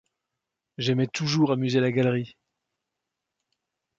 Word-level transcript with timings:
J'aimais 0.79 1.05
toujours 1.05 1.51
amuser 1.51 1.79
la 1.79 1.91
galerie. 1.91 2.35